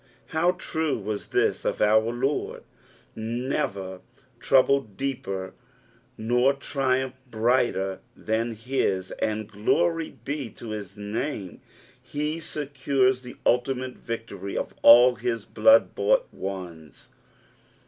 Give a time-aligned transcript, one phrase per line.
[0.29, 2.63] How true was this of our Lord!
[3.15, 4.01] never
[4.39, 5.53] /trouble deeper
[6.17, 11.61] nor tnumph brighter than his, and glory be to his name,
[12.01, 17.09] he 1 secures the ultimate victory of all his blood bought ones.